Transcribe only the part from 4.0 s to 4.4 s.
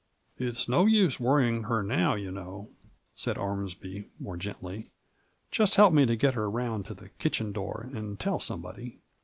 more